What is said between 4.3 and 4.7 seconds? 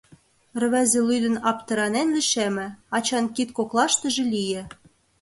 лие.